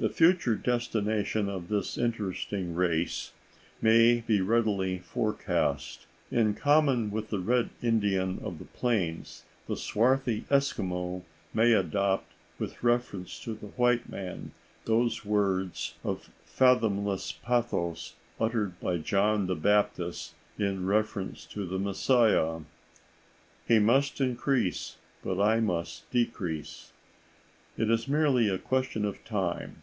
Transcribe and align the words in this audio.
The 0.00 0.08
future 0.08 0.54
destiny 0.56 1.26
of 1.34 1.68
this 1.68 1.98
interesting 1.98 2.74
race 2.74 3.32
may 3.82 4.22
be 4.26 4.40
readily 4.40 4.98
forecast. 5.00 6.06
In 6.30 6.54
common 6.54 7.10
with 7.10 7.28
the 7.28 7.38
Red 7.38 7.68
Indian 7.82 8.38
of 8.42 8.58
the 8.58 8.64
plains, 8.64 9.44
the 9.68 9.76
swarthy 9.76 10.46
Eskimo 10.50 11.22
may 11.52 11.72
adopt 11.74 12.32
with 12.58 12.82
reference 12.82 13.38
to 13.40 13.52
the 13.52 13.66
white 13.76 14.08
man 14.08 14.52
those 14.86 15.22
words 15.22 15.96
of 16.02 16.30
fathomless 16.46 17.32
pathos 17.32 18.14
uttered 18.40 18.80
by 18.80 18.96
John 18.96 19.46
the 19.46 19.54
Baptist 19.54 20.32
in 20.58 20.86
reference 20.86 21.44
to 21.48 21.66
the 21.66 21.78
Messiah, 21.78 22.60
"He 23.68 23.78
must 23.80 24.18
increase, 24.18 24.96
but 25.22 25.38
I 25.38 25.60
must 25.60 26.10
decrease." 26.10 26.90
It 27.76 27.90
is 27.90 28.06
merely 28.06 28.48
a 28.48 28.56
question 28.56 29.04
of 29.04 29.24
time. 29.24 29.82